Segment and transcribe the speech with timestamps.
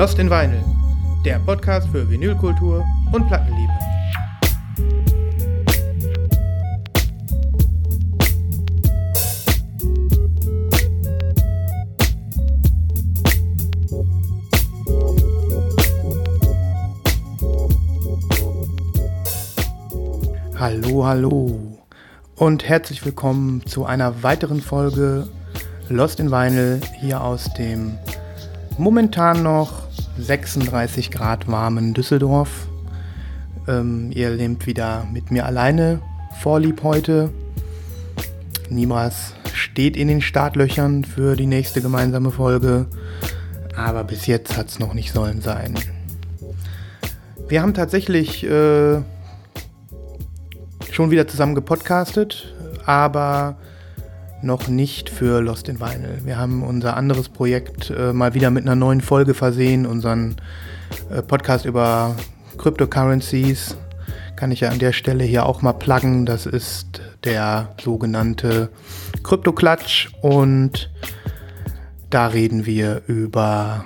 [0.00, 0.64] Lost in Vinyl,
[1.26, 3.70] der Podcast für Vinylkultur und Plattenliebe.
[20.58, 21.60] Hallo, hallo
[22.36, 25.28] und herzlich willkommen zu einer weiteren Folge
[25.90, 27.98] Lost in Vinyl hier aus dem
[28.78, 29.89] momentan noch
[30.20, 32.68] 36 Grad warmen Düsseldorf.
[33.66, 36.00] Ähm, ihr nehmt wieder mit mir alleine
[36.40, 37.30] Vorlieb heute.
[38.68, 42.86] Niemals steht in den Startlöchern für die nächste gemeinsame Folge,
[43.76, 45.74] aber bis jetzt hat es noch nicht sollen sein.
[47.48, 49.00] Wir haben tatsächlich äh,
[50.90, 52.54] schon wieder zusammen gepodcastet,
[52.86, 53.56] aber
[54.42, 56.20] noch nicht für Lost in Vinyl.
[56.24, 60.36] Wir haben unser anderes Projekt äh, mal wieder mit einer neuen Folge versehen, unseren
[61.10, 62.16] äh, Podcast über
[62.58, 63.76] Cryptocurrencies.
[64.36, 66.24] Kann ich ja an der Stelle hier auch mal pluggen.
[66.24, 68.70] Das ist der sogenannte
[69.22, 70.90] Kryptoklatsch und
[72.08, 73.84] da reden wir über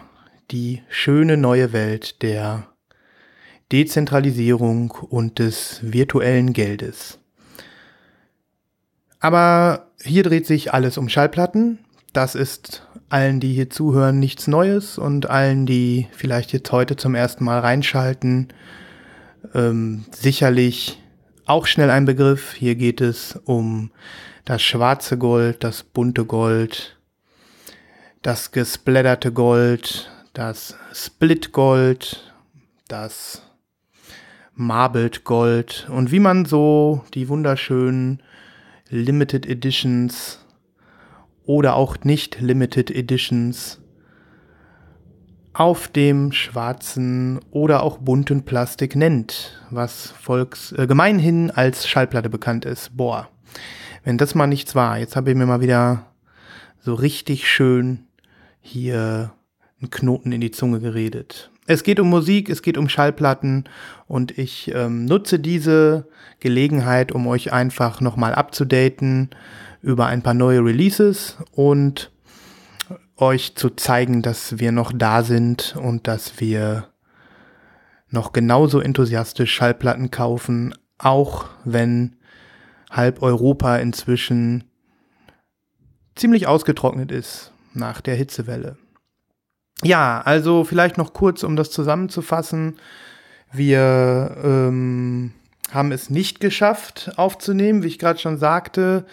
[0.51, 2.67] die schöne neue Welt der
[3.73, 7.19] Dezentralisierung und des virtuellen Geldes.
[9.19, 11.79] Aber hier dreht sich alles um Schallplatten.
[12.13, 17.15] Das ist allen, die hier zuhören, nichts Neues und allen, die vielleicht jetzt heute zum
[17.15, 18.49] ersten Mal reinschalten,
[19.55, 21.01] ähm, sicherlich
[21.47, 22.53] auch schnell ein Begriff.
[22.53, 23.91] Hier geht es um
[24.45, 26.99] das schwarze Gold, das bunte Gold,
[28.23, 32.33] das gesplatterte Gold, das Split Gold,
[32.89, 33.43] das
[34.55, 38.23] Marbled Gold und wie man so die wunderschönen
[38.95, 40.39] Limited Editions
[41.45, 43.81] oder auch nicht Limited Editions
[45.53, 52.65] auf dem schwarzen oder auch bunten Plastik nennt, was volks äh, gemeinhin als Schallplatte bekannt
[52.65, 52.97] ist.
[52.97, 53.29] Boah,
[54.05, 56.07] wenn das mal nichts war, jetzt habe ich mir mal wieder
[56.81, 58.07] so richtig schön
[58.61, 59.33] hier
[59.81, 61.51] einen Knoten in die Zunge geredet.
[61.67, 63.65] Es geht um Musik, es geht um Schallplatten
[64.07, 66.09] und ich ähm, nutze diese
[66.41, 69.31] Gelegenheit, um euch einfach nochmal abzudaten
[69.81, 72.11] über ein paar neue Releases und
[73.17, 76.89] euch zu zeigen, dass wir noch da sind und dass wir
[78.11, 82.17] noch genauso enthusiastisch Schallplatten kaufen, auch wenn
[82.91, 84.65] halb Europa inzwischen
[86.15, 88.77] ziemlich ausgetrocknet ist nach der Hitzewelle.
[89.85, 92.77] Ja, also vielleicht noch kurz, um das zusammenzufassen.
[93.53, 95.33] Wir ähm,
[95.73, 99.05] haben es nicht geschafft aufzunehmen, wie ich gerade schon sagte,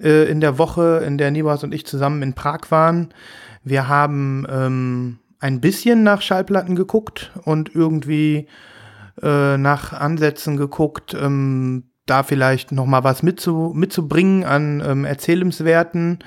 [0.00, 3.12] äh, in der Woche, in der Nibas und ich zusammen in Prag waren.
[3.64, 8.46] Wir haben ähm, ein bisschen nach Schallplatten geguckt und irgendwie
[9.22, 16.18] äh, nach Ansätzen geguckt, ähm, da vielleicht noch mal was mitzu mitzubringen an ähm, Erzählenswerten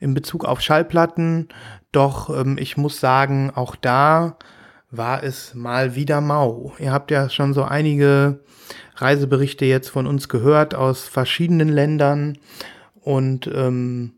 [0.00, 1.48] in Bezug auf Schallplatten.
[1.92, 4.36] Doch ähm, ich muss sagen, auch da
[4.90, 6.74] war es mal wieder mau.
[6.78, 8.40] Ihr habt ja schon so einige
[8.96, 12.38] Reiseberichte jetzt von uns gehört aus verschiedenen Ländern
[13.00, 14.12] und ähm,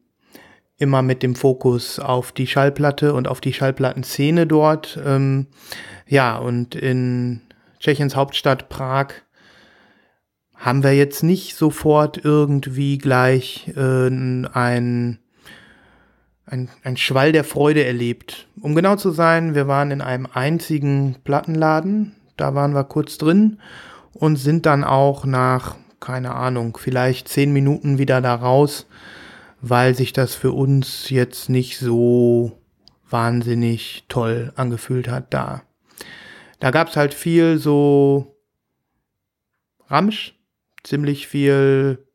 [0.79, 4.99] immer mit dem Fokus auf die Schallplatte und auf die Schallplattenszene dort.
[5.05, 5.49] Ähm,
[6.07, 7.43] ja, und in
[7.81, 9.09] Tschechiens Hauptstadt Prag
[10.55, 15.19] haben wir jetzt nicht sofort irgendwie gleich äh, ein
[16.51, 18.49] ein, ein Schwall der Freude erlebt.
[18.61, 23.59] Um genau zu sein, wir waren in einem einzigen Plattenladen, da waren wir kurz drin
[24.13, 28.87] und sind dann auch nach, keine Ahnung, vielleicht zehn Minuten wieder da raus,
[29.61, 32.53] weil sich das für uns jetzt nicht so
[33.11, 35.63] wahnsinnig toll angefühlt hat da.
[36.61, 38.37] Da gab's halt viel so
[39.89, 40.35] Ramsch,
[40.83, 42.08] ziemlich viel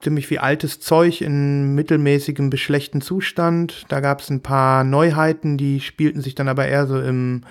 [0.00, 3.86] ziemlich viel altes Zeug in mittelmäßigem bis schlechten Zustand.
[3.88, 7.44] Da gab es ein paar Neuheiten, die spielten sich dann aber eher so im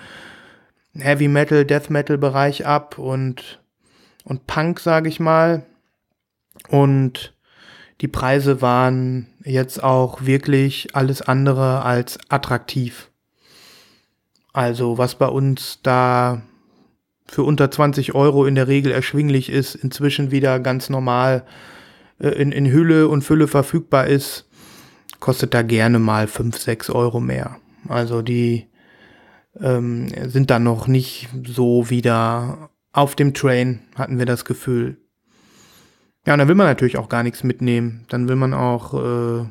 [0.94, 3.60] Heavy Metal, Death Metal Bereich ab und,
[4.24, 5.66] und Punk, sage ich mal.
[6.68, 7.34] Und
[8.00, 13.10] die Preise waren jetzt auch wirklich alles andere als attraktiv.
[14.52, 16.42] Also was bei uns da
[17.26, 21.44] für unter 20 Euro in der Regel erschwinglich ist, inzwischen wieder ganz normal
[22.18, 24.48] äh, in, in Hülle und Fülle verfügbar ist,
[25.20, 27.56] kostet da gerne mal 5, 6 Euro mehr.
[27.88, 28.66] Also die
[29.60, 34.98] ähm, sind dann noch nicht so wieder auf dem Train, hatten wir das Gefühl.
[36.26, 38.04] Ja, und dann will man natürlich auch gar nichts mitnehmen.
[38.08, 39.46] Dann will man auch äh,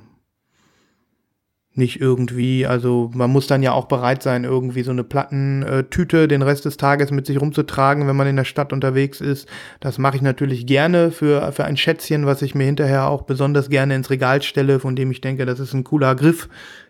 [1.77, 6.42] nicht irgendwie, also man muss dann ja auch bereit sein, irgendwie so eine Plattentüte den
[6.42, 9.48] Rest des Tages mit sich rumzutragen, wenn man in der Stadt unterwegs ist.
[9.81, 13.69] Das mache ich natürlich gerne für, für ein Schätzchen, was ich mir hinterher auch besonders
[13.69, 16.48] gerne ins Regal stelle, von dem ich denke, das ist ein cooler Griff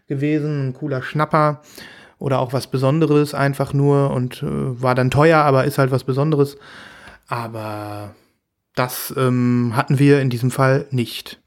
[0.07, 1.61] gewesen, ein cooler Schnapper
[2.19, 6.03] oder auch was Besonderes einfach nur und äh, war dann teuer, aber ist halt was
[6.03, 6.57] Besonderes.
[7.27, 8.13] Aber
[8.75, 11.41] das ähm, hatten wir in diesem Fall nicht.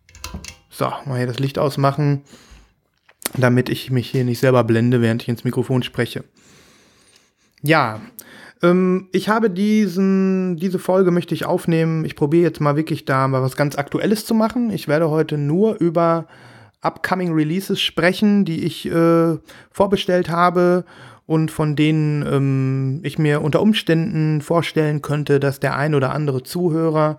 [0.71, 2.23] So, mal hier das Licht ausmachen
[3.37, 6.25] damit ich mich hier nicht selber blende, während ich ins Mikrofon spreche.
[7.63, 8.01] Ja,
[8.63, 12.05] ähm, ich habe diesen, diese Folge möchte ich aufnehmen.
[12.05, 14.71] Ich probiere jetzt mal wirklich da mal was ganz Aktuelles zu machen.
[14.71, 16.27] Ich werde heute nur über
[16.81, 19.37] upcoming Releases sprechen, die ich äh,
[19.71, 20.85] vorbestellt habe
[21.27, 26.43] und von denen ähm, ich mir unter Umständen vorstellen könnte, dass der ein oder andere
[26.43, 27.19] Zuhörer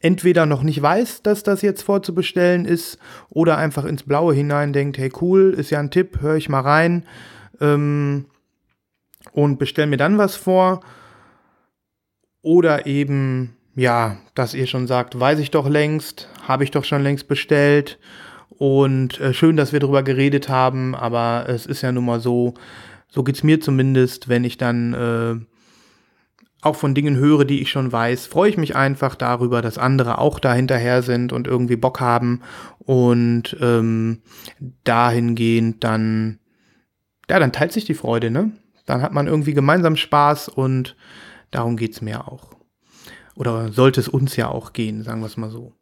[0.00, 2.98] entweder noch nicht weiß, dass das jetzt vorzubestellen ist,
[3.28, 6.60] oder einfach ins Blaue hinein denkt, hey cool, ist ja ein Tipp, höre ich mal
[6.60, 7.04] rein
[7.60, 8.26] ähm,
[9.32, 10.80] und bestell mir dann was vor.
[12.42, 17.02] Oder eben, ja, dass ihr schon sagt, weiß ich doch längst, habe ich doch schon
[17.02, 17.98] längst bestellt.
[18.50, 22.54] Und äh, schön, dass wir darüber geredet haben, aber es ist ja nun mal so,
[23.08, 25.57] so geht's mir zumindest, wenn ich dann äh,
[26.60, 30.18] auch von Dingen höre, die ich schon weiß, freue ich mich einfach darüber, dass andere
[30.18, 32.40] auch da hinterher sind und irgendwie Bock haben
[32.78, 34.22] und ähm,
[34.84, 36.38] dahingehend dann,
[37.30, 38.52] ja, dann teilt sich die Freude, ne?
[38.86, 40.96] Dann hat man irgendwie gemeinsam Spaß und
[41.50, 42.54] darum geht's mir auch.
[43.36, 45.74] Oder sollte es uns ja auch gehen, sagen wir es mal so.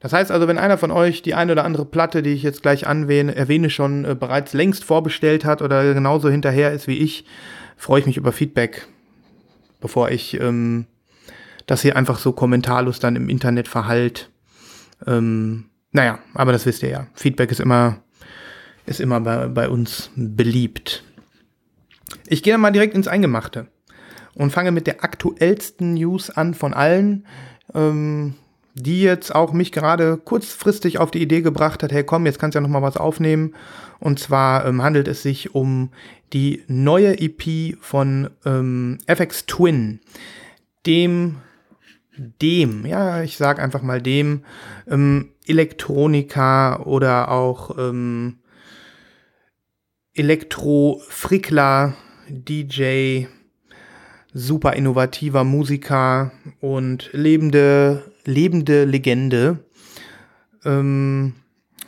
[0.00, 2.62] Das heißt also, wenn einer von euch die eine oder andere Platte, die ich jetzt
[2.62, 7.24] gleich anwähne, erwähne, schon äh, bereits längst vorbestellt hat oder genauso hinterher ist wie ich,
[7.76, 8.88] freue ich mich über Feedback
[9.80, 10.86] bevor ich ähm,
[11.66, 14.30] das hier einfach so kommentarlos dann im Internet verhalt.
[15.06, 17.06] Ähm, naja, aber das wisst ihr ja.
[17.14, 17.98] Feedback ist immer,
[18.86, 21.04] ist immer bei, bei uns beliebt.
[22.26, 23.68] Ich gehe mal direkt ins Eingemachte
[24.34, 27.26] und fange mit der aktuellsten News an von allen,
[27.74, 28.34] ähm,
[28.74, 32.54] die jetzt auch mich gerade kurzfristig auf die Idee gebracht hat, hey komm, jetzt kannst
[32.54, 33.54] du ja noch mal was aufnehmen.
[34.00, 35.90] Und zwar ähm, handelt es sich um
[36.32, 40.00] die neue EP von ähm, FX Twin,
[40.86, 41.36] dem,
[42.16, 44.44] dem, ja, ich sag einfach mal dem
[44.88, 48.38] ähm, Elektronika oder auch ähm,
[50.14, 51.94] Elektro-Frickler,
[52.28, 53.26] DJ,
[54.32, 59.64] super innovativer Musiker und lebende, lebende Legende.
[60.64, 61.34] Ähm,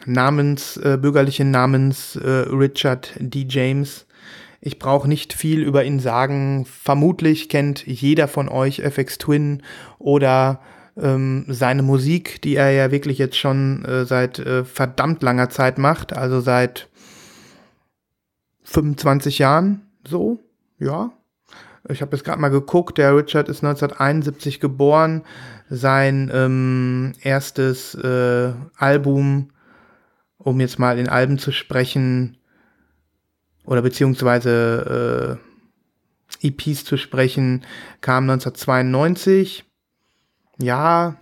[0.07, 3.47] namens, äh, bürgerlichen Namens äh, Richard D.
[3.49, 4.07] James,
[4.61, 6.67] ich brauche nicht viel über ihn sagen.
[6.67, 9.63] Vermutlich kennt jeder von euch FX Twin
[9.99, 10.61] oder
[10.97, 15.79] ähm, seine Musik, die er ja wirklich jetzt schon äh, seit äh, verdammt langer Zeit
[15.79, 16.89] macht, also seit
[18.63, 20.39] 25 Jahren so,
[20.79, 21.13] ja.
[21.89, 25.23] Ich habe jetzt gerade mal geguckt, der Richard ist 1971 geboren.
[25.69, 29.49] Sein ähm, erstes äh, Album,
[30.45, 32.37] um jetzt mal in Alben zu sprechen,
[33.65, 35.39] oder beziehungsweise
[36.43, 37.65] äh, EPs zu sprechen,
[38.01, 39.65] kam 1992.
[40.59, 41.17] Ja,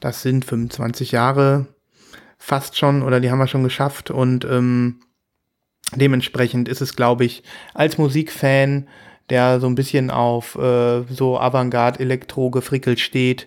[0.00, 1.66] das sind 25 Jahre
[2.38, 5.00] fast schon oder die haben wir schon geschafft und ähm,
[5.94, 8.88] dementsprechend ist es, glaube ich, als Musikfan,
[9.30, 13.46] der so ein bisschen auf äh, so Avantgarde Elektro gefrickelt steht,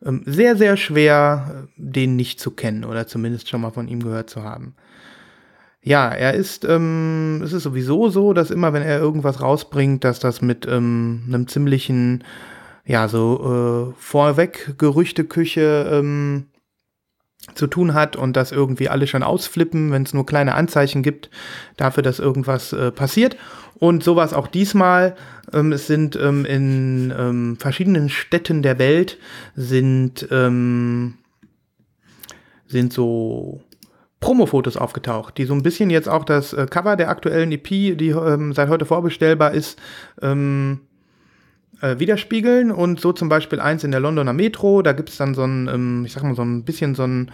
[0.00, 4.30] sehr, sehr schwer, äh, den nicht zu kennen oder zumindest schon mal von ihm gehört
[4.30, 4.74] zu haben.
[5.82, 10.18] Ja, er ist, ähm, es ist sowieso so, dass immer, wenn er irgendwas rausbringt, dass
[10.18, 12.24] das mit ähm, einem ziemlichen,
[12.84, 16.46] ja, so äh, vorweg Gerüchteküche ähm,
[17.54, 21.30] zu tun hat und dass irgendwie alle schon ausflippen, wenn es nur kleine Anzeichen gibt
[21.76, 23.36] dafür, dass irgendwas äh, passiert.
[23.78, 25.14] Und sowas auch diesmal.
[25.52, 29.18] Ähm, es sind ähm, in ähm, verschiedenen Städten der Welt
[29.54, 31.14] sind, ähm,
[32.66, 33.62] sind so
[34.20, 38.10] Promo-Fotos aufgetaucht, die so ein bisschen jetzt auch das äh, Cover der aktuellen EP, die
[38.10, 39.78] ähm, seit heute vorbestellbar ist,
[40.20, 40.80] ähm,
[41.80, 45.34] äh, widerspiegeln und so zum Beispiel eins in der Londoner Metro, da gibt es dann
[45.34, 47.30] so ein, ähm, ich sag mal so ein bisschen so ein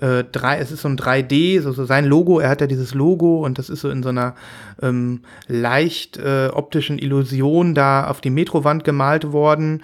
[0.00, 2.94] äh, drei, es ist so ein 3D, so, so sein Logo, er hat ja dieses
[2.94, 4.34] Logo und das ist so in so einer
[4.82, 9.82] ähm, leicht äh, optischen Illusion da auf die Metrowand gemalt worden.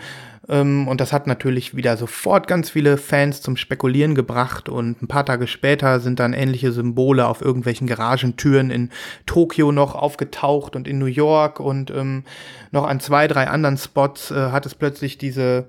[0.49, 4.68] Ähm, und das hat natürlich wieder sofort ganz viele Fans zum Spekulieren gebracht.
[4.68, 8.90] Und ein paar Tage später sind dann ähnliche Symbole auf irgendwelchen Garagentüren in
[9.26, 11.61] Tokio noch aufgetaucht und in New York.
[11.61, 12.25] Und ähm,
[12.70, 15.66] noch an zwei, drei anderen Spots äh, hat es plötzlich diese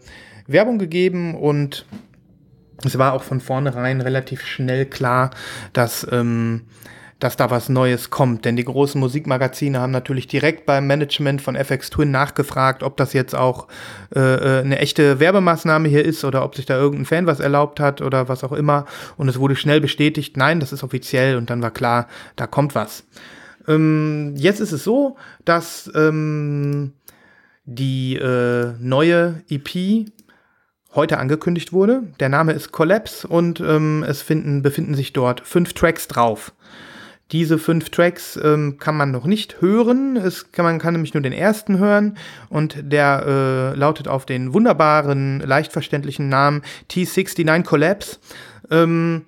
[0.48, 1.36] Werbung gegeben.
[1.36, 1.86] Und
[2.84, 5.32] es war auch von vornherein relativ schnell klar,
[5.72, 6.64] dass ähm,
[7.24, 8.44] dass da was Neues kommt.
[8.44, 13.14] Denn die großen Musikmagazine haben natürlich direkt beim Management von FX Twin nachgefragt, ob das
[13.14, 13.70] jetzt auch
[14.14, 17.80] äh, äh, eine echte Werbemaßnahme hier ist oder ob sich da irgendein Fan was erlaubt
[17.80, 18.86] hat oder was auch immer.
[19.16, 22.76] Und es wurde schnell bestätigt, nein, das ist offiziell und dann war klar, da kommt
[22.76, 23.06] was.
[23.70, 25.16] Ähm, jetzt ist es so,
[25.46, 26.92] dass ähm,
[27.64, 30.12] die äh, neue EP
[30.94, 32.04] heute angekündigt wurde.
[32.20, 36.52] Der Name ist Collapse und ähm, es finden, befinden sich dort fünf Tracks drauf.
[37.34, 40.18] Diese fünf Tracks ähm, kann man noch nicht hören.
[40.18, 42.16] Es kann, man kann nämlich nur den ersten hören
[42.48, 46.62] und der äh, lautet auf den wunderbaren, leicht verständlichen Namen
[46.92, 48.20] T69 Collapse.
[48.70, 49.24] Ähm,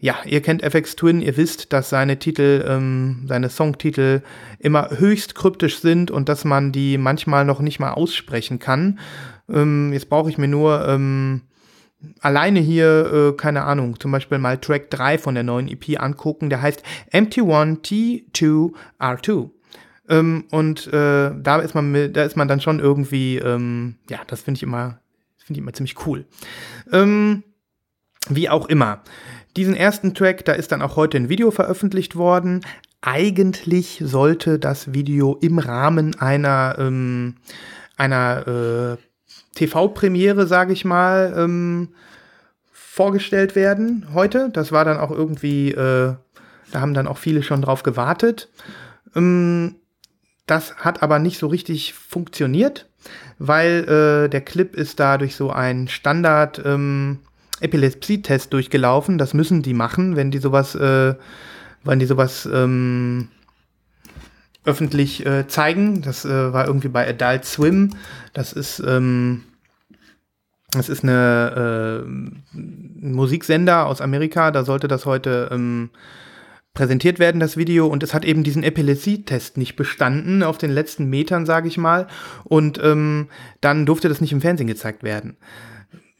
[0.00, 4.22] ja, ihr kennt FX Twin, ihr wisst, dass seine Titel, ähm, seine Songtitel
[4.58, 8.98] immer höchst kryptisch sind und dass man die manchmal noch nicht mal aussprechen kann.
[9.48, 11.42] Ähm, jetzt brauche ich mir nur ähm,
[12.20, 16.48] alleine hier, äh, keine Ahnung, zum Beispiel mal Track 3 von der neuen EP angucken,
[16.50, 19.50] der heißt MT1T2R2.
[20.08, 24.18] Ähm, und äh, da ist man mit, da ist man dann schon irgendwie, ähm, ja,
[24.26, 25.00] das finde ich immer,
[25.38, 26.26] finde ich immer ziemlich cool.
[26.92, 27.44] Ähm,
[28.28, 29.02] wie auch immer.
[29.56, 32.60] Diesen ersten Track, da ist dann auch heute ein Video veröffentlicht worden.
[33.02, 37.36] Eigentlich sollte das Video im Rahmen einer, ähm,
[37.96, 38.96] einer äh,
[39.60, 41.88] TV-Premiere, sage ich mal, ähm,
[42.72, 44.50] vorgestellt werden heute.
[44.52, 46.14] Das war dann auch irgendwie, äh,
[46.72, 48.48] da haben dann auch viele schon drauf gewartet.
[49.14, 49.76] Ähm,
[50.46, 52.88] das hat aber nicht so richtig funktioniert,
[53.38, 57.20] weil äh, der Clip ist da durch so einen Standard ähm,
[57.60, 59.18] Epilepsie-Test durchgelaufen.
[59.18, 61.14] Das müssen die machen, wenn die sowas, äh,
[61.84, 63.28] wenn die sowas ähm,
[64.64, 66.02] öffentlich äh, zeigen.
[66.02, 67.90] Das äh, war irgendwie bei Adult Swim.
[68.32, 69.44] Das ist, ähm,
[70.70, 74.50] das ist eine äh, ein Musiksender aus Amerika.
[74.50, 75.90] Da sollte das heute ähm,
[76.74, 77.86] präsentiert werden, das Video.
[77.86, 82.06] Und es hat eben diesen Epilepsie-Test nicht bestanden, auf den letzten Metern, sage ich mal.
[82.44, 83.28] Und ähm,
[83.60, 85.36] dann durfte das nicht im Fernsehen gezeigt werden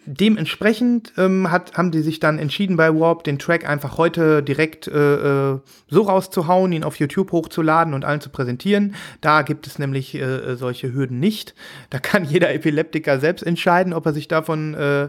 [0.06, 4.88] dementsprechend ähm, hat, haben die sich dann entschieden bei Warp, den Track einfach heute direkt
[4.88, 8.94] äh, äh, so rauszuhauen, ihn auf YouTube hochzuladen und allen zu präsentieren.
[9.20, 11.54] Da gibt es nämlich äh, äh solche Hürden nicht.
[11.90, 15.04] Da kann jeder Epileptiker selbst entscheiden, ob er sich davon äh,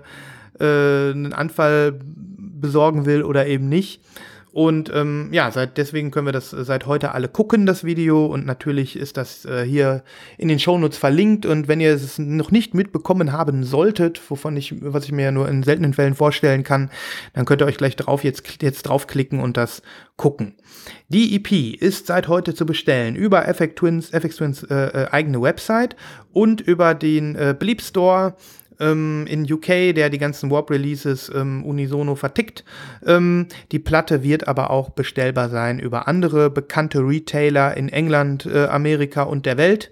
[0.59, 1.99] äh, einen Anfall
[2.61, 4.01] besorgen will oder eben nicht.
[4.53, 8.25] Und ähm, ja, seit, deswegen können wir das seit heute alle gucken, das Video.
[8.25, 10.03] Und natürlich ist das äh, hier
[10.37, 11.45] in den Shownotes verlinkt.
[11.45, 15.31] Und wenn ihr es noch nicht mitbekommen haben solltet, wovon ich, was ich mir ja
[15.31, 16.91] nur in seltenen Fällen vorstellen kann,
[17.33, 19.81] dann könnt ihr euch gleich drauf jetzt, jetzt draufklicken und das
[20.17, 20.55] gucken.
[21.07, 25.41] Die EP ist seit heute zu bestellen über FX Twins, FX Twins äh, äh, eigene
[25.41, 25.95] Website
[26.33, 28.35] und über den äh, Bleep Store
[28.81, 32.65] ähm, in UK, der die ganzen Warp-Releases ähm, unisono vertickt.
[33.05, 38.65] Ähm, die Platte wird aber auch bestellbar sein über andere bekannte Retailer in England, äh,
[38.65, 39.91] Amerika und der Welt.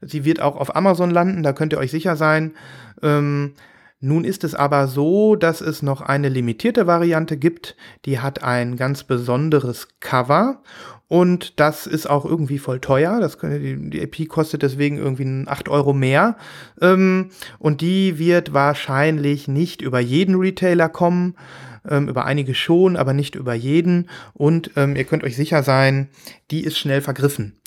[0.00, 2.54] Sie wird auch auf Amazon landen, da könnt ihr euch sicher sein.
[3.02, 3.54] Ähm,
[4.00, 8.76] nun ist es aber so, dass es noch eine limitierte Variante gibt, die hat ein
[8.76, 10.62] ganz besonderes Cover
[11.08, 13.18] und das ist auch irgendwie voll teuer.
[13.18, 16.36] Das, die, die EP kostet deswegen irgendwie 8 Euro mehr.
[16.82, 21.34] Ähm, und die wird wahrscheinlich nicht über jeden Retailer kommen.
[21.88, 24.10] Ähm, über einige schon, aber nicht über jeden.
[24.34, 26.08] Und ähm, ihr könnt euch sicher sein,
[26.50, 27.58] die ist schnell vergriffen.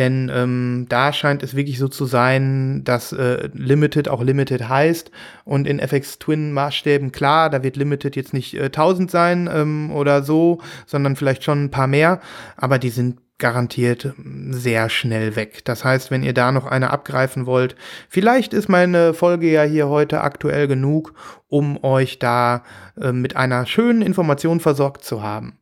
[0.00, 5.10] Denn ähm, da scheint es wirklich so zu sein, dass äh, Limited auch Limited heißt.
[5.44, 9.92] Und in FX Twin Maßstäben, klar, da wird Limited jetzt nicht äh, 1000 sein ähm,
[9.92, 12.22] oder so, sondern vielleicht schon ein paar mehr.
[12.56, 14.14] Aber die sind garantiert
[14.50, 15.66] sehr schnell weg.
[15.66, 17.76] Das heißt, wenn ihr da noch eine abgreifen wollt,
[18.08, 21.12] vielleicht ist meine Folge ja hier heute aktuell genug,
[21.48, 22.62] um euch da
[22.98, 25.59] äh, mit einer schönen Information versorgt zu haben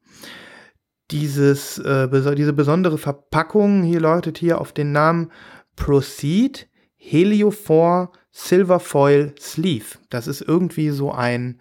[1.10, 5.32] dieses, äh, diese besondere Verpackung hier läutet hier auf den Namen
[5.76, 9.98] Proceed Heliophore Silver Foil Sleeve.
[10.10, 11.60] Das ist irgendwie so ein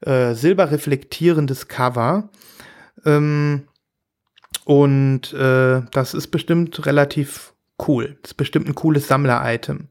[0.00, 2.30] äh, silberreflektierendes Cover.
[3.04, 3.68] Ähm,
[4.64, 7.54] und äh, das ist bestimmt relativ
[7.86, 8.18] cool.
[8.22, 9.88] Das ist bestimmt ein cooles Sammler-Item.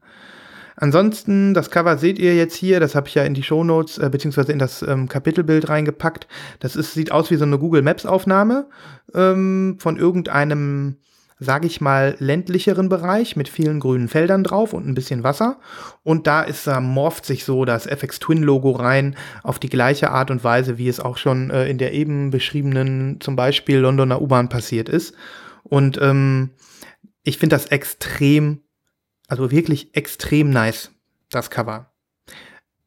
[0.80, 4.08] Ansonsten, das Cover seht ihr jetzt hier, das habe ich ja in die Shownotes äh,
[4.10, 6.28] beziehungsweise in das ähm, Kapitelbild reingepackt.
[6.60, 8.68] Das ist, sieht aus wie so eine Google Maps Aufnahme
[9.12, 10.98] ähm, von irgendeinem,
[11.40, 15.58] sage ich mal, ländlicheren Bereich mit vielen grünen Feldern drauf und ein bisschen Wasser.
[16.04, 20.10] Und da ist, da morpht sich so das FX Twin Logo rein auf die gleiche
[20.10, 24.22] Art und Weise, wie es auch schon äh, in der eben beschriebenen, zum Beispiel Londoner
[24.22, 25.12] U-Bahn passiert ist.
[25.64, 26.50] Und ähm,
[27.24, 28.60] ich finde das extrem
[29.28, 30.90] also wirklich extrem nice,
[31.30, 31.92] das Cover.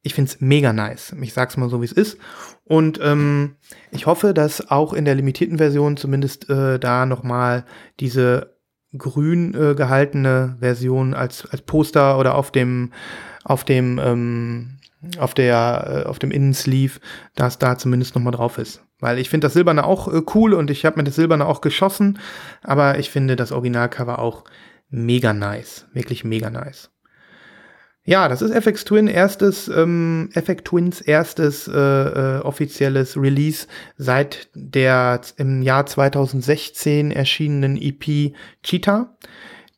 [0.04, 1.16] ich finde es mega nice.
[1.22, 2.18] Ich sag's mal so, wie es ist.
[2.66, 3.56] Und ähm,
[3.92, 7.66] ich hoffe, dass auch in der limitierten Version zumindest äh, da nochmal
[8.00, 8.58] diese
[8.98, 12.92] grün äh, gehaltene Version als, als Poster oder auf dem,
[13.44, 14.80] auf dem, ähm,
[15.18, 17.00] auf der, äh, auf dem Innensleeve,
[17.36, 18.84] dass da zumindest nochmal drauf ist.
[19.00, 21.62] Weil ich finde das Silberne auch äh, cool und ich habe mir das Silberne auch
[21.62, 22.20] geschossen,
[22.64, 24.44] aber ich finde das Originalcover auch
[24.92, 25.88] mega nice.
[25.94, 26.92] Wirklich mega nice.
[28.04, 34.50] Ja, das ist FX Twin erstes, ähm, FX Twins erstes äh, äh, offizielles Release seit
[34.56, 38.34] der im Jahr 2016 erschienenen EP
[38.64, 39.16] Cheetah,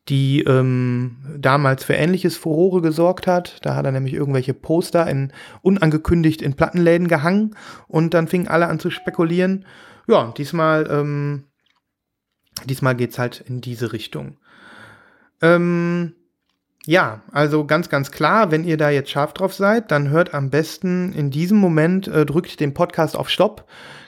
[0.08, 3.58] die ähm, damals für ähnliches Furore gesorgt hat.
[3.60, 5.30] Da hat er nämlich irgendwelche Poster in,
[5.60, 7.54] unangekündigt in Plattenläden gehangen
[7.88, 9.66] und dann fingen alle an zu spekulieren.
[10.08, 11.44] Ja, diesmal, ähm,
[12.64, 14.38] diesmal geht's halt in diese Richtung.
[15.44, 16.14] Ähm,
[16.86, 20.50] ja, also ganz, ganz klar, wenn ihr da jetzt scharf drauf seid, dann hört am
[20.50, 23.66] besten in diesem Moment, äh, drückt den Podcast auf Stopp,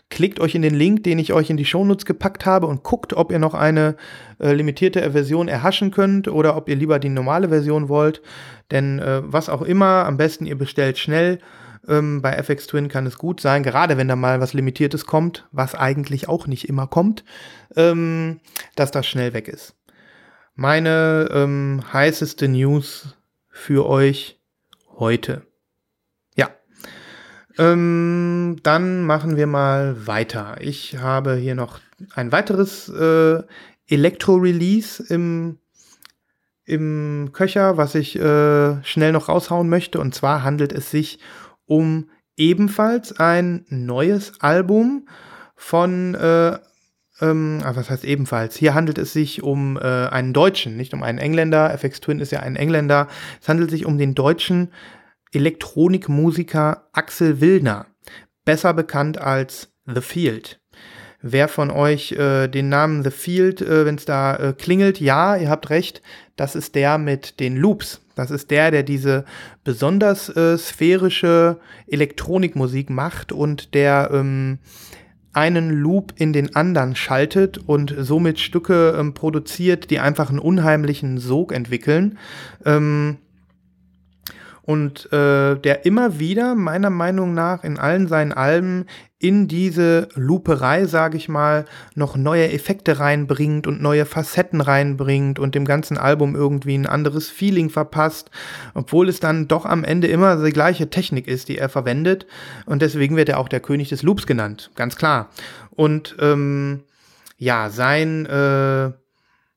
[0.08, 3.12] klickt euch in den Link, den ich euch in die Shownotes gepackt habe und guckt,
[3.12, 3.96] ob ihr noch eine
[4.38, 8.22] äh, limitierte Version erhaschen könnt oder ob ihr lieber die normale Version wollt.
[8.70, 11.38] Denn äh, was auch immer, am besten ihr bestellt schnell.
[11.86, 15.46] Ähm, bei FX Twin kann es gut sein, gerade wenn da mal was Limitiertes kommt,
[15.52, 17.24] was eigentlich auch nicht immer kommt,
[17.76, 18.40] ähm,
[18.74, 19.75] dass das schnell weg ist
[20.56, 23.14] meine ähm, heißeste News
[23.48, 24.40] für euch
[24.98, 25.46] heute.
[26.34, 26.50] Ja.
[27.58, 30.56] Ähm, dann machen wir mal weiter.
[30.60, 31.78] Ich habe hier noch
[32.14, 33.42] ein weiteres äh,
[33.86, 35.58] Elektro-Release im,
[36.64, 40.00] im Köcher, was ich äh, schnell noch raushauen möchte.
[40.00, 41.18] Und zwar handelt es sich
[41.66, 45.06] um ebenfalls ein neues Album
[45.54, 46.58] von äh,
[47.20, 48.56] ähm, ah, was heißt ebenfalls?
[48.56, 51.72] Hier handelt es sich um äh, einen Deutschen, nicht um einen Engländer.
[51.72, 53.08] FX Twin ist ja ein Engländer.
[53.40, 54.72] Es handelt sich um den deutschen
[55.32, 57.86] Elektronikmusiker Axel Wildner,
[58.44, 60.60] besser bekannt als The Field.
[61.22, 65.36] Wer von euch äh, den Namen The Field, äh, wenn es da äh, klingelt, ja,
[65.36, 66.02] ihr habt recht,
[66.36, 68.02] das ist der mit den Loops.
[68.14, 69.24] Das ist der, der diese
[69.64, 74.58] besonders äh, sphärische Elektronikmusik macht und der ähm,
[75.36, 81.18] einen Loop in den anderen schaltet und somit Stücke ähm, produziert, die einfach einen unheimlichen
[81.18, 82.18] Sog entwickeln.
[82.64, 83.18] Ähm,
[84.66, 88.86] und äh, der immer wieder, meiner Meinung nach, in allen seinen Alben
[89.18, 95.54] in diese Luperei, sage ich mal, noch neue Effekte reinbringt und neue Facetten reinbringt und
[95.54, 98.30] dem ganzen Album irgendwie ein anderes Feeling verpasst,
[98.74, 102.26] obwohl es dann doch am Ende immer die gleiche Technik ist, die er verwendet.
[102.66, 105.30] Und deswegen wird er auch der König des Loops genannt, ganz klar.
[105.70, 106.82] Und ähm,
[107.38, 108.90] ja, sein äh,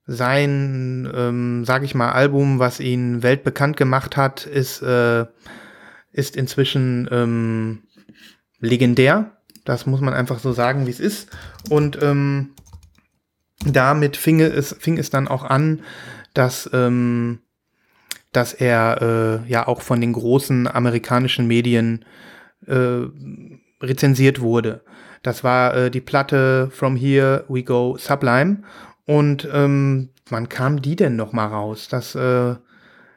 [0.09, 5.25] sein, ähm, sag ich mal, Album, was ihn weltbekannt gemacht hat, ist, äh,
[6.11, 7.83] ist inzwischen ähm,
[8.59, 9.37] legendär.
[9.65, 11.29] Das muss man einfach so sagen, wie es ist.
[11.69, 12.49] Und ähm,
[13.63, 15.81] damit fing es, fing es dann auch an,
[16.33, 17.39] dass, ähm,
[18.31, 22.03] dass er äh, ja auch von den großen amerikanischen Medien
[22.65, 23.01] äh,
[23.79, 24.81] rezensiert wurde.
[25.21, 28.63] Das war äh, die Platte From Here We Go Sublime.
[29.09, 31.87] Und ähm, wann kam die denn noch mal raus?
[31.89, 32.53] Das, äh,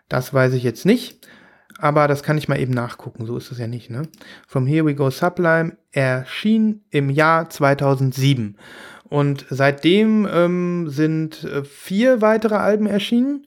[0.09, 1.29] das weiß ich jetzt nicht.
[1.77, 3.27] Aber das kann ich mal eben nachgucken.
[3.27, 4.09] So ist es ja nicht, ne?
[4.49, 8.57] From Here We Go Sublime erschien im Jahr 2007.
[9.05, 13.47] Und seitdem ähm, sind äh, vier weitere Alben erschienen.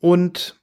[0.00, 0.60] Und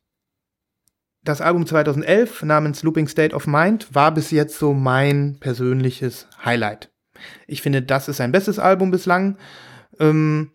[1.24, 6.91] das Album 2011 namens Looping State of Mind war bis jetzt so mein persönliches Highlight.
[7.48, 9.39] Ich finde, das ist sein bestes Album bislang.
[10.00, 10.52] Ähm,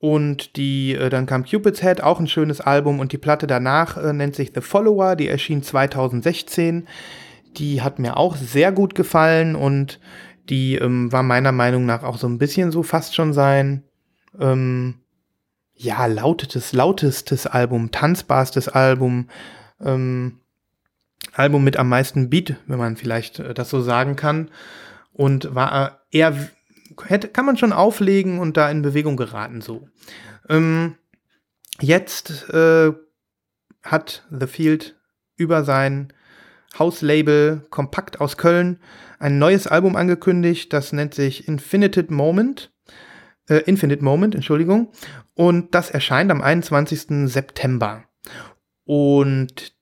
[0.00, 3.00] und die, äh, dann kam Cupid's Head, auch ein schönes Album.
[3.00, 6.88] Und die Platte danach äh, nennt sich The Follower, die erschien 2016.
[7.58, 10.00] Die hat mir auch sehr gut gefallen und
[10.48, 13.84] die ähm, war meiner Meinung nach auch so ein bisschen so fast schon sein,
[14.38, 14.94] ähm,
[15.74, 19.28] ja, lautetes, lautestes Album, tanzbarstes Album,
[19.80, 20.40] ähm,
[21.34, 24.50] Album mit am meisten Beat, wenn man vielleicht äh, das so sagen kann.
[25.12, 26.34] Und war eher
[27.04, 29.88] hätte, kann man schon auflegen und da in Bewegung geraten so.
[30.48, 30.96] Ähm,
[31.80, 32.92] jetzt äh,
[33.82, 34.96] hat The Field
[35.36, 36.12] über sein
[36.78, 38.78] Hauslabel Kompakt aus Köln
[39.18, 42.72] ein neues Album angekündigt, das nennt sich Infinite Moment.
[43.48, 44.92] Äh, Infinite Moment, Entschuldigung.
[45.34, 47.28] Und das erscheint am 21.
[47.30, 48.04] September.
[48.84, 49.74] Und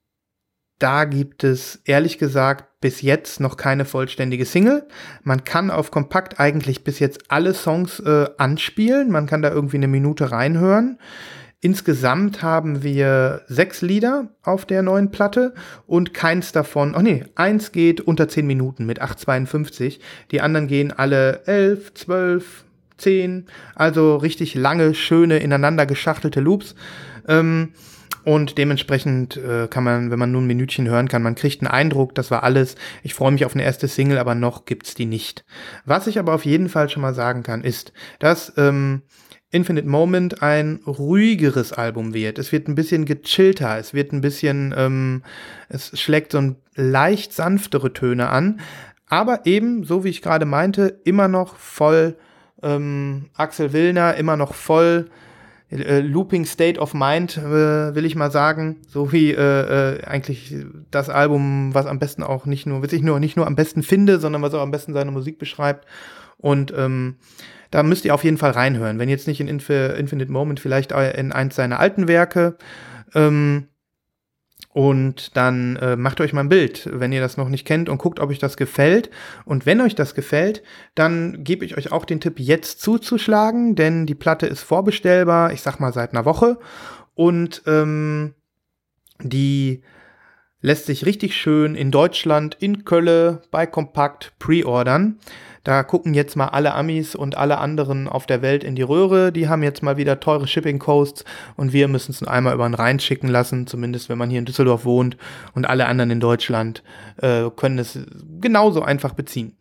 [0.78, 4.86] da gibt es ehrlich gesagt bis jetzt noch keine vollständige Single.
[5.22, 9.10] Man kann auf Kompakt eigentlich bis jetzt alle Songs äh, anspielen.
[9.10, 10.98] Man kann da irgendwie eine Minute reinhören.
[11.60, 15.54] Insgesamt haben wir sechs Lieder auf der neuen Platte
[15.88, 19.98] und keins davon, oh nee, eins geht unter zehn Minuten mit 8,52.
[20.30, 22.64] Die anderen gehen alle elf, zwölf,
[22.96, 26.76] zehn, also richtig lange, schöne, ineinander geschachtelte Loops.
[27.26, 27.72] Ähm,
[28.24, 31.70] und dementsprechend äh, kann man, wenn man nur ein Minütchen hören kann, man kriegt einen
[31.70, 32.74] Eindruck, das war alles.
[33.02, 35.44] Ich freue mich auf eine erste Single, aber noch gibt's die nicht.
[35.84, 39.02] Was ich aber auf jeden Fall schon mal sagen kann, ist, dass ähm,
[39.50, 42.38] Infinite Moment ein ruhigeres Album wird.
[42.38, 45.22] Es wird ein bisschen gechillter, es wird ein bisschen, ähm,
[45.70, 48.60] es schlägt so ein leicht sanftere Töne an,
[49.08, 52.16] aber eben, so wie ich gerade meinte, immer noch voll
[52.62, 55.06] ähm, Axel Willner, immer noch voll
[55.70, 58.76] äh, Looping State of Mind, äh, will ich mal sagen.
[58.86, 60.54] So wie äh, äh, eigentlich
[60.90, 63.82] das Album, was am besten auch nicht nur, was ich nur nicht nur am besten
[63.82, 65.86] finde, sondern was auch am besten seine Musik beschreibt.
[66.38, 67.16] Und ähm,
[67.70, 68.98] da müsst ihr auf jeden Fall reinhören.
[68.98, 72.56] Wenn jetzt nicht in Inf Infinite Moment, vielleicht in eins seiner alten Werke.
[73.14, 73.68] Ähm,
[74.72, 77.98] und dann äh, macht euch mal ein Bild, wenn ihr das noch nicht kennt und
[77.98, 79.10] guckt, ob euch das gefällt.
[79.44, 80.62] Und wenn euch das gefällt,
[80.94, 85.62] dann gebe ich euch auch den Tipp, jetzt zuzuschlagen, denn die Platte ist vorbestellbar, ich
[85.62, 86.58] sag mal seit einer Woche.
[87.14, 88.34] Und ähm,
[89.20, 89.82] die
[90.60, 95.18] lässt sich richtig schön in Deutschland, in Kölle bei Kompakt pre-ordern.
[95.64, 99.32] Da gucken jetzt mal alle Amis und alle anderen auf der Welt in die Röhre.
[99.32, 101.24] Die haben jetzt mal wieder teure Shipping Costs
[101.56, 104.46] und wir müssen es einmal über den Rhein schicken lassen, zumindest wenn man hier in
[104.46, 105.16] Düsseldorf wohnt
[105.54, 106.82] und alle anderen in Deutschland
[107.18, 107.98] äh, können es
[108.40, 109.56] genauso einfach beziehen.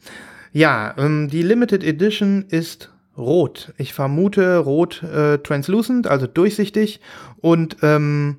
[0.54, 3.74] Ja, ähm, die Limited Edition ist rot.
[3.78, 7.02] Ich vermute rot äh, translucent, also durchsichtig
[7.42, 8.38] und ähm,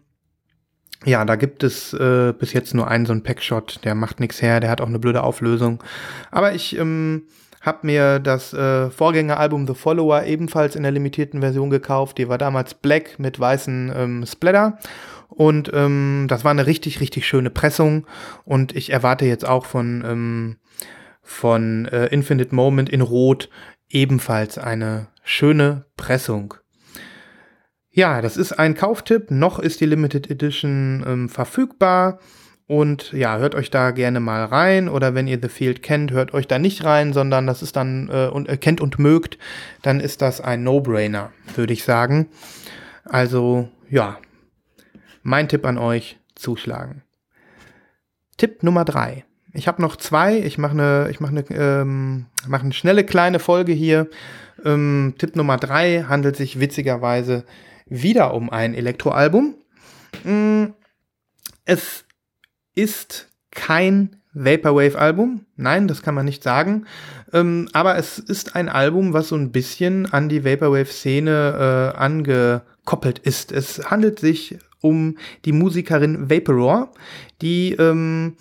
[1.04, 4.42] ja, da gibt es äh, bis jetzt nur einen so einen Packshot, der macht nichts
[4.42, 5.82] her, der hat auch eine blöde Auflösung.
[6.30, 7.22] Aber ich ähm,
[7.60, 12.18] habe mir das äh, Vorgängeralbum The Follower ebenfalls in der limitierten Version gekauft.
[12.18, 14.78] Die war damals black mit weißen ähm, Splatter.
[15.28, 18.06] Und ähm, das war eine richtig, richtig schöne Pressung.
[18.44, 20.56] Und ich erwarte jetzt auch von, ähm,
[21.22, 23.48] von äh, Infinite Moment in Rot
[23.88, 26.54] ebenfalls eine schöne Pressung.
[27.98, 29.32] Ja, das ist ein Kauftipp.
[29.32, 32.20] Noch ist die Limited Edition ähm, verfügbar.
[32.68, 34.88] Und ja, hört euch da gerne mal rein.
[34.88, 38.08] Oder wenn ihr The Field kennt, hört euch da nicht rein, sondern das ist dann
[38.08, 39.36] äh, und äh, kennt und mögt,
[39.82, 42.28] dann ist das ein No-Brainer, würde ich sagen.
[43.02, 44.18] Also ja,
[45.24, 47.02] mein Tipp an euch: zuschlagen.
[48.36, 49.24] Tipp Nummer drei.
[49.54, 50.38] Ich habe noch zwei.
[50.38, 54.06] Ich mache eine, ich mache ähm, mache eine schnelle kleine Folge hier.
[54.64, 57.44] Ähm, Tipp Nummer drei handelt sich witzigerweise
[57.88, 59.54] wieder um ein Elektroalbum.
[60.24, 60.66] Mm,
[61.64, 62.04] es
[62.74, 65.46] ist kein Vaporwave-Album.
[65.56, 66.86] Nein, das kann man nicht sagen.
[67.32, 73.18] Ähm, aber es ist ein Album, was so ein bisschen an die Vaporwave-Szene äh, angekoppelt
[73.18, 73.52] ist.
[73.52, 76.92] Es handelt sich um die Musikerin Vaporor,
[77.42, 78.36] die, ähm,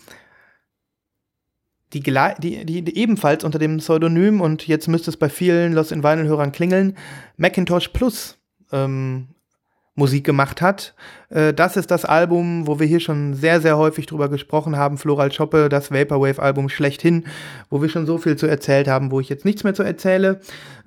[1.93, 6.03] die, die, die, ebenfalls unter dem Pseudonym und jetzt müsste es bei vielen Lost in
[6.03, 6.95] Vinyl-Hörern klingeln,
[7.37, 8.37] Macintosh Plus
[8.71, 9.29] ähm,
[9.97, 10.93] Musik gemacht hat.
[11.29, 14.97] Äh, das ist das Album, wo wir hier schon sehr, sehr häufig drüber gesprochen haben.
[14.97, 17.25] Floral Choppe, das Vaporwave-Album schlechthin,
[17.71, 20.39] wo wir schon so viel zu erzählt haben, wo ich jetzt nichts mehr zu erzähle.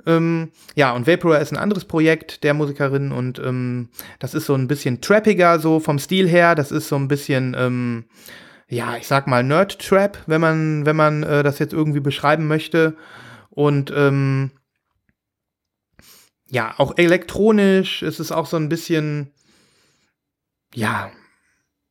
[0.06, 3.88] Ähm, ja, und Vapor ist ein anderes Projekt der Musikerin und ähm,
[4.20, 6.54] das ist so ein bisschen trappiger, so vom Stil her.
[6.54, 8.04] Das ist so ein bisschen, ähm,
[8.68, 12.94] ja, ich sag mal Nerd-Trap, wenn man, wenn man äh, das jetzt irgendwie beschreiben möchte.
[13.50, 14.52] Und ähm,
[16.50, 18.02] ja, auch elektronisch.
[18.02, 19.30] Es ist auch so ein bisschen,
[20.74, 21.10] ja,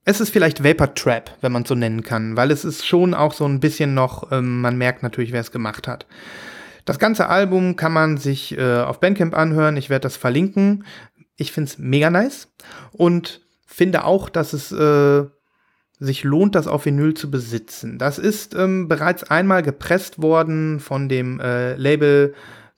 [0.05, 3.13] es ist vielleicht Vapor Trap, wenn man es so nennen kann, weil es ist schon
[3.13, 6.05] auch so ein bisschen noch, ähm, man merkt natürlich, wer es gemacht hat.
[6.85, 9.77] Das ganze Album kann man sich äh, auf Bandcamp anhören.
[9.77, 10.85] Ich werde das verlinken.
[11.35, 12.47] Ich finde es mega nice
[12.91, 15.25] und finde auch, dass es äh,
[15.99, 17.99] sich lohnt, das auf Vinyl zu besitzen.
[17.99, 22.33] Das ist ähm, bereits einmal gepresst worden von dem äh, Label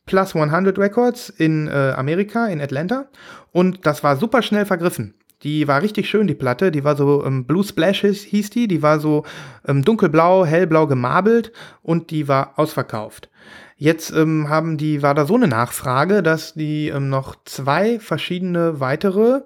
[0.06, 3.08] Plus 100 Records in äh, Amerika, in Atlanta.
[3.52, 5.14] Und das war super schnell vergriffen.
[5.44, 6.72] Die war richtig schön, die Platte.
[6.72, 8.68] Die war so ähm, Blue Splashes hieß die.
[8.68, 9.24] Die war so
[9.68, 13.30] ähm, dunkelblau, hellblau gemarbelt und die war ausverkauft.
[13.78, 18.80] Jetzt ähm, haben die, war da so eine Nachfrage, dass die ähm, noch zwei verschiedene
[18.80, 19.42] weitere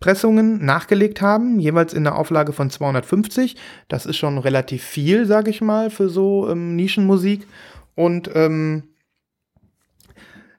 [0.00, 3.56] Pressungen nachgelegt haben, jeweils in der Auflage von 250.
[3.88, 7.46] Das ist schon relativ viel, sag ich mal, für so ähm, Nischenmusik.
[7.94, 8.84] Und ähm,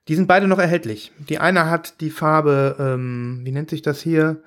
[0.07, 1.11] die sind beide noch erhältlich.
[1.29, 4.41] Die eine hat die Farbe, ähm, wie nennt sich das hier?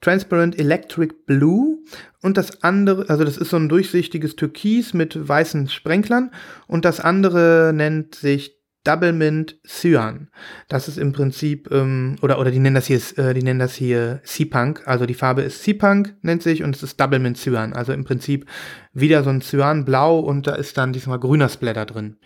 [0.00, 1.78] Transparent Electric Blue
[2.20, 6.32] und das andere, also das ist so ein durchsichtiges Türkis mit weißen Sprenklern
[6.66, 10.28] und das andere nennt sich Double Mint Cyan.
[10.68, 13.74] Das ist im Prinzip, ähm, oder, oder die nennen das hier, äh, die nennen das
[13.74, 14.86] hier Sea-Punk.
[14.86, 17.72] Also die Farbe ist Sea-Punk, nennt sich, und es ist Double Mint Cyan.
[17.72, 18.46] Also im Prinzip
[18.92, 22.16] wieder so ein Cyan-Blau und da ist dann diesmal grüner Splatter drin.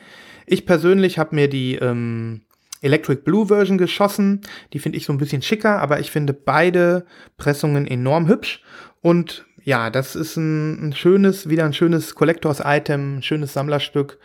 [0.45, 2.43] Ich persönlich habe mir die ähm,
[2.81, 4.41] Electric Blue Version geschossen.
[4.73, 7.05] Die finde ich so ein bisschen schicker, aber ich finde beide
[7.37, 8.63] Pressungen enorm hübsch.
[9.01, 14.19] Und ja, das ist ein, ein schönes, wieder ein schönes Collectors-Item, ein schönes Sammlerstück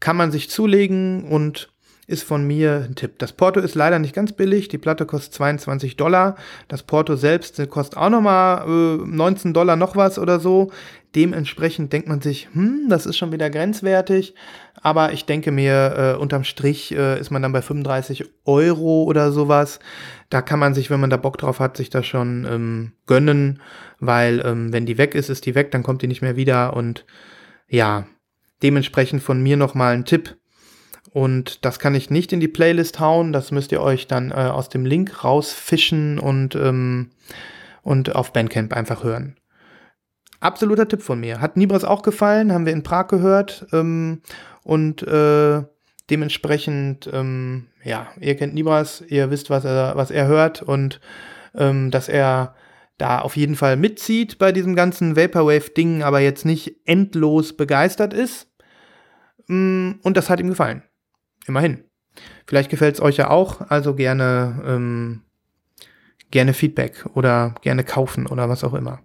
[0.00, 1.70] kann man sich zulegen und
[2.10, 3.18] ist von mir ein Tipp.
[3.18, 4.68] Das Porto ist leider nicht ganz billig.
[4.68, 6.36] Die Platte kostet 22 Dollar.
[6.68, 10.70] Das Porto selbst kostet auch nochmal äh, 19 Dollar noch was oder so.
[11.14, 14.34] Dementsprechend denkt man sich, hm, das ist schon wieder grenzwertig.
[14.82, 19.32] Aber ich denke mir, äh, unterm Strich äh, ist man dann bei 35 Euro oder
[19.32, 19.78] sowas.
[20.28, 23.62] Da kann man sich, wenn man da Bock drauf hat, sich das schon ähm, gönnen.
[23.98, 26.74] Weil ähm, wenn die weg ist, ist die weg, dann kommt die nicht mehr wieder.
[26.74, 27.06] Und
[27.68, 28.06] ja,
[28.62, 30.36] Dementsprechend von mir nochmal ein Tipp.
[31.12, 33.32] Und das kann ich nicht in die Playlist hauen.
[33.32, 37.10] Das müsst ihr euch dann äh, aus dem Link rausfischen und, ähm,
[37.82, 39.36] und auf Bandcamp einfach hören.
[40.38, 41.40] Absoluter Tipp von mir.
[41.40, 43.66] Hat Nibras auch gefallen, haben wir in Prag gehört.
[43.72, 44.22] Ähm,
[44.62, 45.62] und äh,
[46.10, 51.00] dementsprechend, ähm, ja, ihr kennt Nibras, ihr wisst, was er, was er hört und
[51.54, 52.54] ähm, dass er
[52.98, 58.48] da auf jeden Fall mitzieht bei diesem ganzen Vaporwave-Ding, aber jetzt nicht endlos begeistert ist.
[59.46, 60.82] Mm, und das hat ihm gefallen.
[61.46, 61.84] Immerhin.
[62.46, 65.22] Vielleicht gefällt es euch ja auch, also gerne, ähm,
[66.30, 69.00] gerne Feedback oder gerne kaufen oder was auch immer.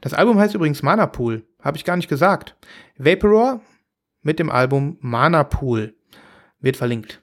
[0.00, 2.56] Das Album heißt übrigens Mana Pool, habe ich gar nicht gesagt.
[2.98, 3.60] Vaporor
[4.22, 5.94] mit dem Album Mana Pool
[6.60, 7.22] wird verlinkt.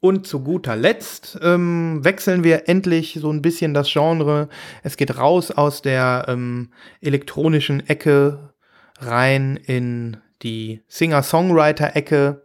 [0.00, 4.50] Und zu guter Letzt ähm, wechseln wir endlich so ein bisschen das Genre.
[4.82, 8.52] Es geht raus aus der ähm, elektronischen Ecke
[8.98, 12.44] rein in die Singer-Songwriter-Ecke.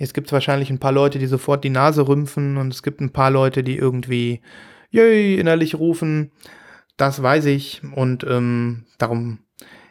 [0.00, 3.02] Jetzt gibt es wahrscheinlich ein paar Leute, die sofort die Nase rümpfen und es gibt
[3.02, 4.40] ein paar Leute, die irgendwie
[4.88, 6.32] Yay innerlich rufen.
[6.96, 9.40] Das weiß ich und ähm, darum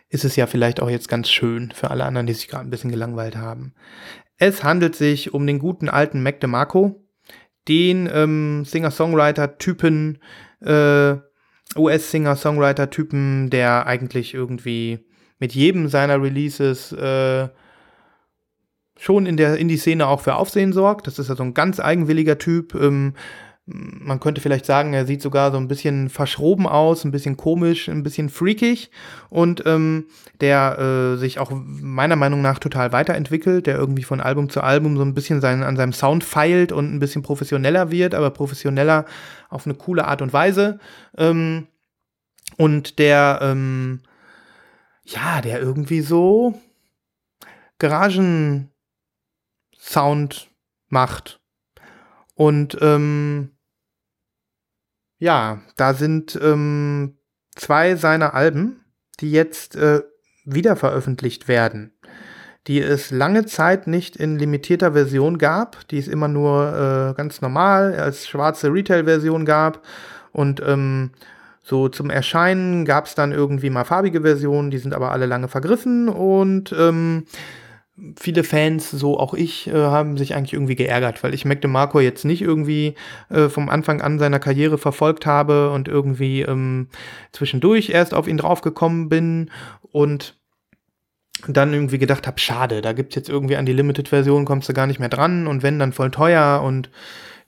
[0.09, 2.71] ist es ja vielleicht auch jetzt ganz schön für alle anderen, die sich gerade ein
[2.71, 3.75] bisschen gelangweilt haben.
[4.37, 7.05] Es handelt sich um den guten alten Mac DeMarco,
[7.67, 10.17] den ähm, Singer-Songwriter-Typen,
[10.61, 11.17] äh,
[11.77, 15.05] US-Singer-Songwriter-Typen, der eigentlich irgendwie
[15.37, 17.49] mit jedem seiner Releases äh,
[18.99, 21.07] schon in der Indie-Szene auch für Aufsehen sorgt.
[21.07, 22.75] Das ist ja so ein ganz eigenwilliger Typ.
[22.75, 23.13] Ähm,
[23.71, 27.87] man könnte vielleicht sagen, er sieht sogar so ein bisschen verschroben aus, ein bisschen komisch,
[27.87, 28.89] ein bisschen freakig
[29.29, 30.05] und ähm,
[30.41, 34.97] der äh, sich auch meiner Meinung nach total weiterentwickelt, der irgendwie von Album zu Album
[34.97, 39.05] so ein bisschen sein, an seinem Sound feilt und ein bisschen professioneller wird, aber professioneller
[39.49, 40.79] auf eine coole Art und Weise.
[41.15, 41.67] Ähm,
[42.57, 44.01] und der ähm,
[45.03, 46.59] ja, der irgendwie so
[49.79, 50.49] Garagen-Sound
[50.89, 51.39] macht.
[52.35, 53.51] Und ähm,
[55.17, 57.17] ja, da sind ähm,
[57.55, 58.85] zwei seiner Alben,
[59.19, 60.01] die jetzt äh,
[60.45, 61.93] wieder veröffentlicht werden,
[62.67, 67.41] die es lange Zeit nicht in limitierter Version gab, die es immer nur äh, ganz
[67.41, 69.85] normal als schwarze Retail-Version gab
[70.31, 71.11] und ähm,
[71.61, 75.49] so zum Erscheinen gab es dann irgendwie mal farbige Versionen, die sind aber alle lange
[75.49, 77.25] vergriffen und ähm,
[78.17, 81.99] viele Fans, so auch ich, äh, haben sich eigentlich irgendwie geärgert, weil ich Mac DeMarco
[81.99, 82.95] jetzt nicht irgendwie
[83.29, 86.87] äh, vom Anfang an seiner Karriere verfolgt habe und irgendwie ähm,
[87.31, 90.35] zwischendurch erst auf ihn draufgekommen bin und
[91.47, 94.73] dann irgendwie gedacht habe, schade, da gibt es jetzt irgendwie an die Limited-Version, kommst du
[94.73, 96.89] gar nicht mehr dran und wenn, dann voll teuer und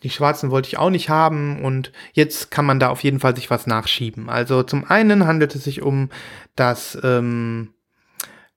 [0.03, 3.35] die schwarzen wollte ich auch nicht haben und jetzt kann man da auf jeden Fall
[3.35, 4.29] sich was nachschieben.
[4.29, 6.09] Also zum einen handelt es sich um
[6.55, 7.73] das, ähm,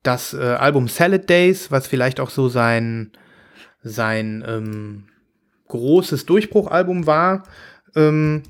[0.04, 3.10] das äh, Album Salad Days, was vielleicht auch so sein,
[3.82, 5.04] sein ähm,
[5.68, 7.42] großes Durchbruchalbum war.
[7.96, 8.44] Ähm,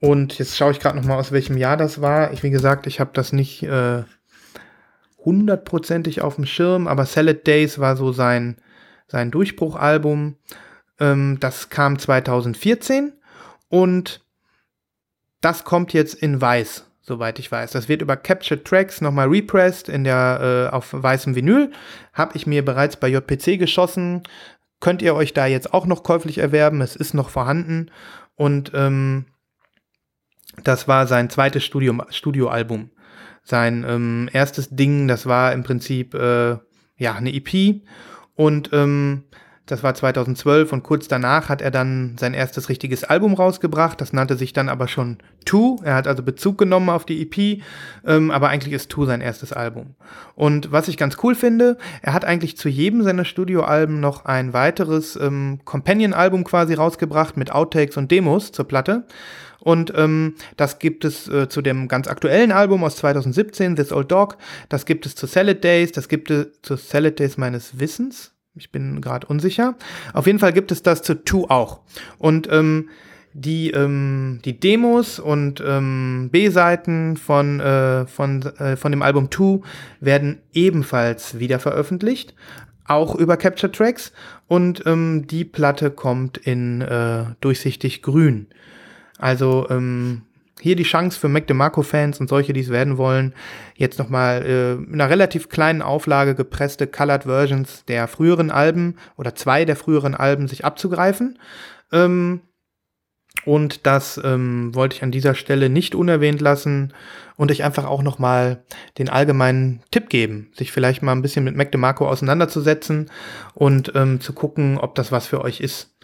[0.00, 2.32] und jetzt schaue ich gerade noch mal aus welchem Jahr das war.
[2.32, 4.02] Ich, wie gesagt, ich habe das nicht äh,
[5.18, 8.56] hundertprozentig auf dem Schirm, aber Salad Days war so sein,
[9.06, 10.36] sein Durchbruchalbum.
[10.98, 13.12] Ähm, das kam 2014
[13.68, 14.24] und
[15.40, 17.70] das kommt jetzt in weiß, soweit ich weiß.
[17.70, 21.70] Das wird über Captured Tracks nochmal repressed in der, äh, auf weißem Vinyl.
[22.14, 24.22] Habe ich mir bereits bei JPC geschossen.
[24.80, 26.80] Könnt ihr euch da jetzt auch noch käuflich erwerben.
[26.80, 27.90] Es ist noch vorhanden.
[28.34, 29.26] Und ähm,
[30.62, 32.90] das war sein zweites Studio, Studioalbum.
[33.42, 36.56] Sein ähm, erstes Ding, das war im Prinzip äh,
[36.96, 37.82] ja eine EP.
[38.34, 39.24] Und ähm,
[39.66, 43.98] Das war 2012 und kurz danach hat er dann sein erstes richtiges Album rausgebracht.
[43.98, 45.80] Das nannte sich dann aber schon Two.
[45.82, 47.62] Er hat also Bezug genommen auf die EP,
[48.06, 49.94] ähm, aber eigentlich ist Two sein erstes Album.
[50.34, 54.52] Und was ich ganz cool finde, er hat eigentlich zu jedem seiner Studioalben noch ein
[54.52, 59.06] weiteres ähm, Companion-Album quasi rausgebracht mit Outtakes und Demos zur Platte.
[59.60, 64.12] Und ähm, das gibt es äh, zu dem ganz aktuellen Album aus 2017, This Old
[64.12, 64.36] Dog.
[64.68, 65.90] Das gibt es zu Salad Days.
[65.92, 68.33] Das gibt es zu Salad Days meines Wissens.
[68.56, 69.74] Ich bin gerade unsicher.
[70.12, 71.80] Auf jeden Fall gibt es das zu Two auch.
[72.18, 72.88] Und ähm,
[73.32, 79.62] die, ähm, die Demos und ähm, B-Seiten von, äh, von, äh, von dem Album Two
[80.00, 82.34] werden ebenfalls wieder veröffentlicht,
[82.86, 84.12] auch über Capture Tracks.
[84.46, 88.46] Und ähm, die Platte kommt in äh, durchsichtig grün.
[89.18, 90.22] Also ähm,
[90.60, 93.34] hier die Chance für Mac DeMarco-Fans und solche, die es werden wollen,
[93.74, 99.34] jetzt nochmal äh, in einer relativ kleinen Auflage gepresste Colored Versions der früheren Alben oder
[99.34, 101.38] zwei der früheren Alben sich abzugreifen.
[101.92, 102.40] Ähm,
[103.44, 106.94] und das ähm, wollte ich an dieser Stelle nicht unerwähnt lassen
[107.36, 108.62] und euch einfach auch nochmal
[108.96, 113.10] den allgemeinen Tipp geben, sich vielleicht mal ein bisschen mit Mac DeMarco auseinanderzusetzen
[113.54, 115.94] und ähm, zu gucken, ob das was für euch ist.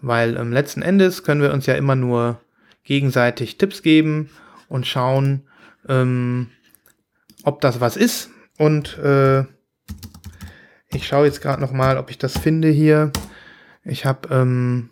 [0.00, 2.40] Weil ähm, letzten Endes können wir uns ja immer nur
[2.88, 4.30] gegenseitig Tipps geben
[4.68, 5.46] und schauen,
[5.88, 6.48] ähm,
[7.44, 8.30] ob das was ist.
[8.56, 9.44] Und äh,
[10.88, 13.12] ich schaue jetzt gerade noch mal, ob ich das finde hier.
[13.84, 14.88] Ich habe ähm,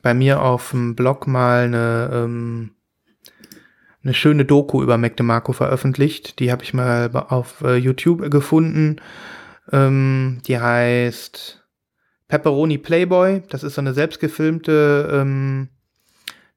[0.00, 2.70] bei mir auf dem Blog mal eine, ähm,
[4.02, 6.38] eine schöne Doku über Mac DeMarco veröffentlicht.
[6.40, 9.02] Die habe ich mal auf äh, YouTube gefunden.
[9.70, 11.62] Ähm, die heißt
[12.26, 13.42] Pepperoni Playboy.
[13.50, 15.68] Das ist so eine selbstgefilmte ähm,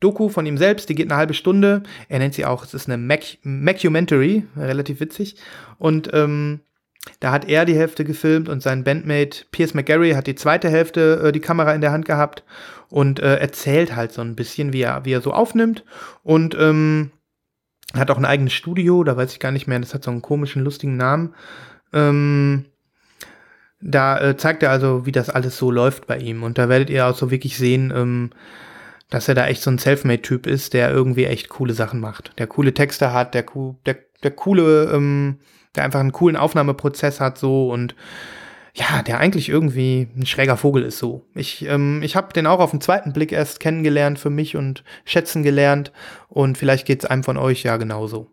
[0.02, 1.84] Doku von ihm selbst, die geht eine halbe Stunde.
[2.10, 5.38] Er nennt sie auch, es ist eine Mac Macumentary, relativ witzig.
[5.78, 6.60] Und ähm,
[7.20, 11.22] da hat er die Hälfte gefilmt und sein Bandmate Piers McGarry hat die zweite Hälfte
[11.24, 12.44] äh, die Kamera in der Hand gehabt
[12.90, 15.86] und äh, erzählt halt so ein bisschen, wie er, wie er so aufnimmt.
[16.24, 17.12] Und ähm,
[17.94, 20.22] hat auch ein eigenes Studio, da weiß ich gar nicht mehr, das hat so einen
[20.22, 21.36] komischen, lustigen Namen.
[21.94, 22.66] Ähm,
[23.82, 26.44] da äh, zeigt er also, wie das alles so läuft bei ihm.
[26.44, 28.30] Und da werdet ihr auch so wirklich sehen, ähm,
[29.12, 32.32] dass er da echt so ein Selfmade-Typ ist, der irgendwie echt coole Sachen macht.
[32.39, 33.45] Der coole Texte hat, der,
[33.86, 35.38] der, der coole, ähm,
[35.76, 37.93] der einfach einen coolen Aufnahmeprozess hat so und
[38.74, 41.26] ja, der eigentlich irgendwie ein schräger Vogel ist so.
[41.36, 44.86] Ich, ähm, ich habe den auch auf den zweiten Blick erst kennengelernt für mich und
[45.04, 45.91] schätzen gelernt
[46.30, 48.32] und vielleicht geht's einem von euch ja genauso.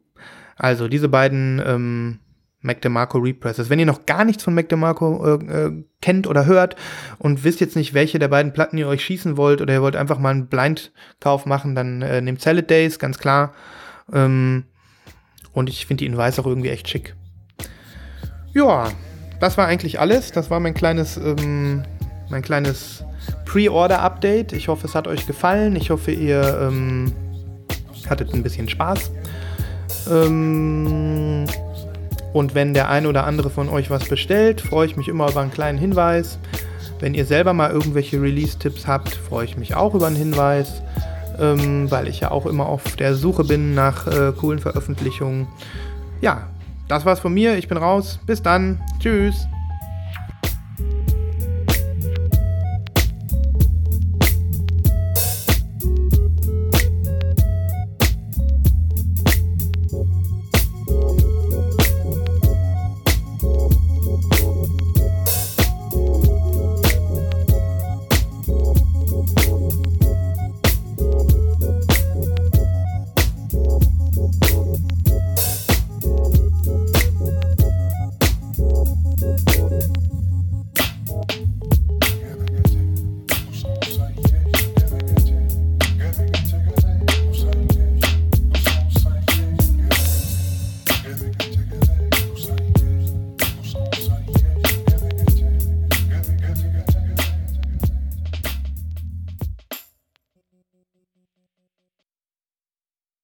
[0.54, 2.18] Also diese beiden ähm,
[2.60, 3.70] Mac DeMarco Represses.
[3.70, 6.76] Wenn ihr noch gar nichts von Mac DeMarco äh, äh, kennt oder hört
[7.18, 9.96] und wisst jetzt nicht, welche der beiden Platten ihr euch schießen wollt oder ihr wollt
[9.96, 13.54] einfach mal einen Blindkauf machen, dann äh, nehmt Salad Days, ganz klar.
[14.12, 14.64] Ähm,
[15.52, 17.14] und ich finde die in Weiß auch irgendwie echt schick.
[18.54, 18.88] Ja,
[19.40, 20.32] das war eigentlich alles.
[20.32, 21.84] Das war mein kleines, ähm,
[22.28, 23.04] mein kleines
[23.44, 24.52] Pre-Order-Update.
[24.52, 25.76] Ich hoffe, es hat euch gefallen.
[25.76, 27.12] Ich hoffe, ihr ähm,
[28.08, 29.12] hattet ein bisschen Spaß.
[30.10, 31.46] Ähm,
[32.32, 35.40] und wenn der ein oder andere von euch was bestellt, freue ich mich immer über
[35.40, 36.38] einen kleinen Hinweis.
[37.00, 40.82] Wenn ihr selber mal irgendwelche Release-Tipps habt, freue ich mich auch über einen Hinweis,
[41.38, 45.46] ähm, weil ich ja auch immer auf der Suche bin nach äh, coolen Veröffentlichungen.
[46.20, 46.48] Ja,
[46.88, 47.56] das war's von mir.
[47.56, 48.18] Ich bin raus.
[48.26, 48.80] Bis dann.
[48.98, 49.46] Tschüss.